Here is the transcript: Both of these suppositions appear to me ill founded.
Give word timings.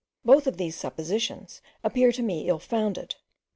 Both 0.25 0.47
of 0.47 0.57
these 0.57 0.75
suppositions 0.75 1.61
appear 1.83 2.11
to 2.11 2.23
me 2.23 2.47
ill 2.49 2.57
founded. 2.57 3.13